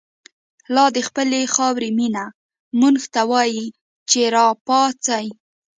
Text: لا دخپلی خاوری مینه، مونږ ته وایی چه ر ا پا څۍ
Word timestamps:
لا 0.75 0.85
دخپلی 0.99 1.43
خاوری 1.55 1.89
مینه، 1.97 2.25
مونږ 2.79 2.97
ته 3.13 3.21
وایی 3.31 3.65
چه 4.09 4.21
ر 4.33 4.35
ا 4.47 4.49
پا 4.65 4.81
څۍ 5.05 5.25